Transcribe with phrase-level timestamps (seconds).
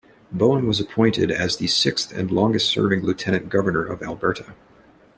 [0.31, 4.55] Bowen was appointed as the sixth and longest-serving Lieutenant Governor of Alberta.